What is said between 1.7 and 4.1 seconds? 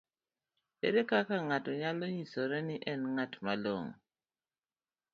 nyalo nyisore ni en ng'at malong'o?